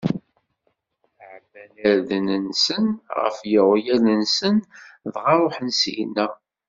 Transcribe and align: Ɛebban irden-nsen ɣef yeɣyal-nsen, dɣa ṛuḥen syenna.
Ɛebban 1.27 1.73
irden-nsen 1.89 2.85
ɣef 3.21 3.37
yeɣyal-nsen, 3.51 4.55
dɣa 5.13 5.33
ṛuḥen 5.43 5.69
syenna. 5.79 6.27